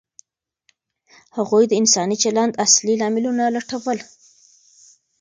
هغوی 1.37 1.63
د 1.67 1.73
انساني 1.81 2.17
چلند 2.23 2.57
اصلي 2.65 2.95
لاملونه 3.01 3.43
لټول. 3.55 3.97